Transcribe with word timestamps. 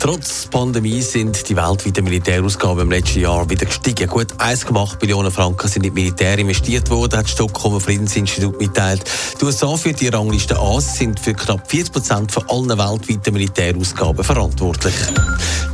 Trotz 0.00 0.46
Pandemie 0.46 1.02
sind 1.02 1.46
die 1.46 1.54
weltweiten 1.54 2.04
Militärausgaben 2.04 2.84
im 2.84 2.90
letzten 2.90 3.20
Jahr 3.20 3.50
wieder 3.50 3.66
gestiegen. 3.66 4.08
Gut 4.08 4.32
1,8 4.38 4.96
Billionen 4.96 5.30
Franken 5.30 5.68
sind 5.68 5.84
in 5.84 5.92
Militär 5.92 6.38
investiert 6.38 6.88
worden, 6.88 7.18
hat 7.18 7.26
das 7.26 7.32
Stockholmer 7.32 7.80
Friedensinstitut 7.80 8.58
mitteilt. 8.58 9.04
Die 9.38 9.44
USA 9.44 9.76
führt 9.76 10.00
die 10.00 10.08
Rangliste 10.08 10.58
an, 10.58 10.80
sind 10.80 11.20
für 11.20 11.34
knapp 11.34 11.70
40 11.70 11.92
Prozent 11.92 12.32
von 12.32 12.48
allen 12.48 12.78
weltweiten 12.78 13.34
Militärausgaben 13.34 14.24
verantwortlich. 14.24 14.94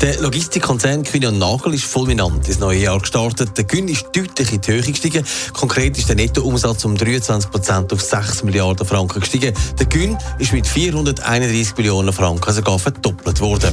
Der 0.00 0.20
Logistikkonzern 0.20 1.04
Kühne 1.04 1.28
und 1.28 1.38
Nagel 1.38 1.74
ist 1.74 1.84
fulminant 1.84 2.48
ins 2.48 2.58
neue 2.58 2.80
Jahr 2.80 2.98
gestartet. 2.98 3.56
Der 3.56 3.64
Gewinn 3.64 3.86
ist 3.86 4.06
deutlich 4.12 4.52
in 4.52 4.60
die 4.60 4.72
Höhe 4.72 4.82
gestiegen. 4.82 5.24
Konkret 5.52 5.96
ist 5.96 6.08
der 6.08 6.16
Nettoumsatz 6.16 6.84
um 6.84 6.96
23 6.96 7.50
Prozent 7.50 7.92
auf 7.92 8.02
6 8.02 8.42
Milliarden 8.42 8.86
Franken 8.86 9.20
gestiegen. 9.20 9.54
Der 9.78 9.86
Gewinn 9.86 10.18
ist 10.40 10.52
mit 10.52 10.66
431 10.66 11.76
Millionen 11.76 12.12
Franken 12.12 12.52
sogar 12.52 12.78
verdoppelt 12.80 13.40
worden. 13.40 13.72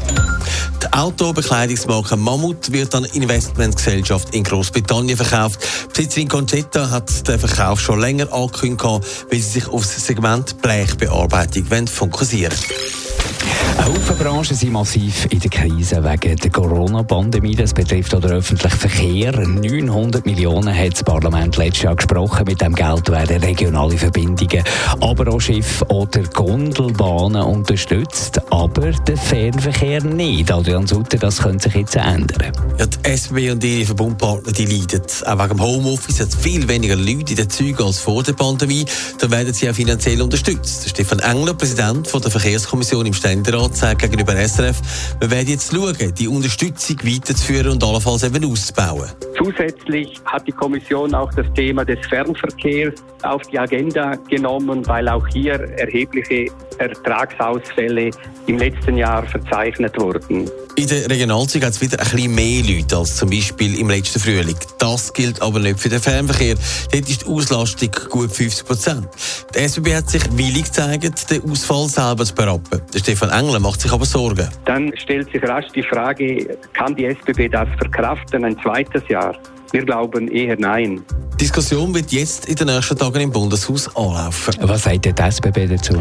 Die 0.81 0.91
Autobekleidungsmarke 0.91 2.17
Mammut 2.17 2.71
wird 2.71 2.93
an 2.95 3.05
Investmentgesellschaft 3.05 4.35
in 4.35 4.43
Großbritannien 4.43 5.17
verkauft. 5.17 5.59
Besitzerin 5.93 6.27
Concetta 6.27 6.89
hat 6.89 7.27
den 7.27 7.39
Verkauf 7.39 7.79
schon 7.79 7.99
länger 7.99 8.31
angekündigt, 8.33 8.83
weil 8.83 9.39
sie 9.39 9.59
sich 9.59 9.67
auf 9.67 9.83
das 9.83 10.05
Segment 10.05 10.61
Blechbearbeitung 10.61 11.87
fokussieren 11.87 12.57
wollen. 12.57 13.62
Haufen 13.77 14.17
Branchen 14.17 14.55
sind 14.55 14.71
massiv 14.71 15.27
in 15.29 15.39
der 15.39 15.49
Krise 15.49 16.03
wegen 16.03 16.35
der 16.35 16.51
Corona-Pandemie. 16.51 17.55
Das 17.55 17.73
betrifft 17.73 18.13
auch 18.13 18.21
den 18.21 18.31
öffentlichen 18.31 18.77
Verkehr. 18.77 19.31
900 19.47 20.25
Millionen 20.25 20.75
hat 20.75 20.93
das 20.93 21.03
Parlament 21.03 21.57
letztes 21.57 21.83
Jahr 21.83 21.95
gesprochen. 21.95 22.45
Mit 22.45 22.61
dem 22.61 22.75
Geld 22.75 23.09
werden 23.09 23.43
regionale 23.43 23.97
Verbindungen, 23.97 24.63
aber 25.01 25.33
auch 25.33 25.39
Schiff- 25.39 25.83
oder 25.89 26.21
Gondelbahnen 26.33 27.41
unterstützt. 27.41 28.39
Aber 28.51 28.91
der 28.91 29.17
Fernverkehr 29.17 30.03
nicht. 30.03 30.51
Adrian 30.51 30.85
Sutter, 30.85 31.17
das 31.17 31.41
könnte 31.41 31.63
sich 31.63 31.75
jetzt 31.75 31.95
ändern. 31.95 32.51
Ja, 32.77 32.85
die 32.85 33.09
SB 33.09 33.51
und 33.51 33.63
ihre 33.63 33.85
Verbundpartner 33.85 34.51
die 34.51 34.65
leiden. 34.65 35.01
Auch 35.25 35.39
wegen 35.39 35.57
dem 35.57 35.61
Homeoffice 35.61 36.19
hat 36.19 36.29
es 36.29 36.35
viel 36.35 36.67
weniger 36.67 36.95
Leute 36.95 37.31
in 37.31 37.35
den 37.35 37.49
Zügen 37.49 37.83
als 37.83 37.99
vor 37.99 38.23
der 38.23 38.33
Pandemie. 38.33 38.85
Da 39.19 39.29
werden 39.31 39.53
sie 39.53 39.69
auch 39.69 39.73
finanziell 39.73 40.21
unterstützt. 40.21 40.89
Stefan 40.89 41.19
Engler, 41.19 41.53
Präsident 41.53 42.07
von 42.07 42.21
der 42.21 42.31
Verkehrskommission 42.31 43.05
im 43.05 43.13
Ständerat 43.13 43.62
sagt 43.71 44.01
gegenüber 44.01 44.35
SRF, 44.35 44.81
wir 45.19 45.31
werden 45.31 45.47
jetzt 45.47 45.71
schauen, 45.71 45.95
die 46.17 46.27
Unterstützung 46.27 46.97
weiterzuführen 47.03 47.71
und 47.71 47.83
allenfalls 47.83 48.23
eben 48.23 48.43
auszubauen. 48.45 49.09
Zusätzlich 49.37 50.19
hat 50.25 50.47
die 50.47 50.51
Kommission 50.51 51.13
auch 51.15 51.31
das 51.33 51.45
Thema 51.53 51.85
des 51.85 51.99
Fernverkehrs 52.07 52.95
auf 53.23 53.41
die 53.43 53.59
Agenda 53.59 54.15
genommen, 54.29 54.85
weil 54.87 55.07
auch 55.07 55.27
hier 55.27 55.53
erhebliche 55.77 56.51
Ertragsausfälle 56.79 58.09
im 58.47 58.57
letzten 58.57 58.97
Jahr 58.97 59.23
verzeichnet 59.23 59.99
wurden. 59.99 60.49
In 60.75 60.87
der 60.87 61.09
Regionalzügen 61.09 61.67
hat 61.67 61.75
es 61.75 61.81
wieder 61.81 61.99
ein 61.99 62.09
bisschen 62.09 62.33
mehr 62.33 62.63
Leute 62.63 62.97
als 62.97 63.15
zum 63.15 63.29
Beispiel 63.29 63.79
im 63.79 63.89
letzten 63.89 64.19
Frühling. 64.19 64.57
Das 64.79 65.13
gilt 65.13 65.41
aber 65.41 65.59
nicht 65.59 65.79
für 65.79 65.89
den 65.89 65.99
Fernverkehr. 65.99 66.55
Dort 66.91 67.09
ist 67.09 67.21
die 67.21 67.27
Auslastung 67.27 67.91
gut 68.09 68.31
50 68.31 68.65
Prozent. 68.65 69.07
Die 69.53 69.59
SBB 69.59 69.95
hat 69.95 70.09
sich 70.09 70.23
willig 70.35 70.63
gezeigt, 70.63 71.29
den 71.29 71.49
Ausfall 71.49 71.87
selber 71.89 72.25
zu 72.25 72.33
berappen. 72.33 72.81
Der 72.91 72.99
Stefan 72.99 73.29
Engler 73.29 73.59
macht 73.59 73.81
sich 73.81 73.91
aber 73.91 74.05
Sorgen. 74.05 74.49
Dann 74.65 74.91
stellt 74.97 75.31
sich 75.31 75.43
rasch 75.43 75.67
die 75.75 75.83
Frage, 75.83 76.57
kann 76.73 76.95
die 76.95 77.05
SBB 77.05 77.49
das 77.49 77.69
verkraften, 77.77 78.43
ein 78.43 78.57
zweites 78.59 79.07
Jahr? 79.07 79.37
Wir 79.71 79.85
glauben 79.85 80.27
eher 80.27 80.55
nein. 80.59 81.03
Die 81.43 81.47
Diskussion 81.47 81.93
wird 81.93 82.09
jetzt 82.13 82.45
in 82.45 82.55
den 82.55 82.67
nächsten 82.67 82.97
Tagen 82.97 83.19
im 83.19 83.29
Bundeshaus 83.29 83.93
anlaufen. 83.97 84.53
Was 84.61 84.83
sagt 84.83 85.03
der 85.03 85.27
SBB 85.27 85.67
dazu? 85.67 85.93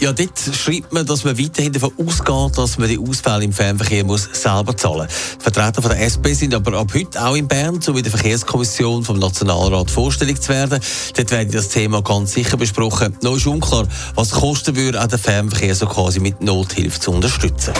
Ja, 0.00 0.10
dort 0.10 0.38
schreibt 0.54 0.90
man, 0.90 1.04
dass 1.04 1.22
man 1.22 1.38
weiterhin 1.38 1.70
davon 1.70 1.92
ausgeht, 1.98 2.56
dass 2.56 2.78
man 2.78 2.88
die 2.88 2.98
Ausfälle 2.98 3.44
im 3.44 3.52
Fernverkehr 3.52 4.04
muss 4.06 4.26
selber 4.32 4.74
zahlen 4.74 5.06
muss. 5.06 5.36
Vertreter 5.38 5.82
von 5.82 5.90
der 5.90 6.00
SP 6.00 6.32
sind 6.32 6.54
aber 6.54 6.78
ab 6.78 6.92
heute 6.94 7.22
auch 7.22 7.36
in 7.36 7.46
Bern, 7.46 7.82
sowie 7.82 8.00
der 8.00 8.10
Verkehrskommission 8.10 9.04
vom 9.04 9.18
Nationalrat 9.18 9.90
vorstellig 9.90 10.40
zu 10.40 10.48
werden. 10.48 10.80
Dort 11.14 11.30
werde 11.30 11.50
das 11.50 11.68
Thema 11.68 12.00
ganz 12.00 12.32
sicher 12.32 12.56
besprochen. 12.56 13.14
Noch 13.20 13.36
ist 13.36 13.46
unklar, 13.46 13.86
was 14.14 14.30
kosten 14.30 14.76
würde, 14.76 14.98
auch 15.02 15.08
den 15.08 15.18
Fernverkehr 15.18 15.74
so 15.74 15.84
quasi 15.88 16.20
mit 16.20 16.40
Nothilfe 16.40 16.98
zu 16.98 17.10
unterstützen. 17.10 17.74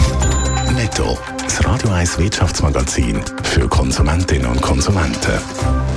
Netto, 0.75 1.17
das 1.43 1.65
Radio 1.65 1.89
1 1.89 2.19
Wirtschaftsmagazin 2.19 3.19
für 3.41 3.67
Konsumentinnen 3.67 4.45
und 4.45 4.61
Konsumenten. 4.61 5.96